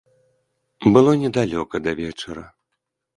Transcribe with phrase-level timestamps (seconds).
[0.95, 2.43] Было недалёка да вечара.